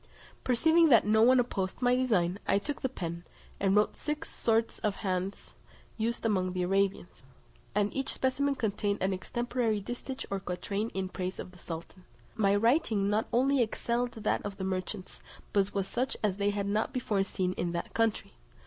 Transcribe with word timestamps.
Perceiving 0.43 0.89
that 0.89 1.05
no 1.05 1.21
one 1.21 1.39
opposed 1.39 1.79
my 1.79 1.95
design, 1.95 2.39
I 2.47 2.57
took 2.57 2.81
the 2.81 2.89
pen, 2.89 3.23
and 3.59 3.75
wrote 3.75 3.95
six 3.95 4.31
sorts 4.31 4.79
of 4.79 4.95
hands 4.95 5.53
used 5.95 6.25
among 6.25 6.53
the 6.53 6.63
Arabians, 6.63 7.23
and 7.75 7.95
each 7.95 8.11
specimen 8.11 8.55
contained 8.55 9.03
an 9.03 9.13
extemporary 9.13 9.79
distich 9.79 10.25
or 10.31 10.39
quatrain 10.39 10.89
in 10.95 11.07
praise 11.07 11.37
of 11.37 11.51
the 11.51 11.59
sultan. 11.59 12.03
My 12.35 12.55
writing 12.55 13.11
not 13.11 13.27
only 13.31 13.61
excelled 13.61 14.13
that 14.13 14.41
of 14.43 14.57
the 14.57 14.63
merchants, 14.63 15.21
but 15.53 15.71
was 15.75 15.87
such 15.87 16.17
as 16.23 16.37
they 16.37 16.49
had 16.49 16.65
not 16.65 16.93
before 16.93 17.23
seen 17.23 17.53
in 17.53 17.71
that 17.73 17.93
country. 17.93 18.33